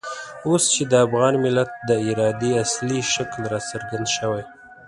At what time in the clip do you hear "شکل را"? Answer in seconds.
3.13-3.59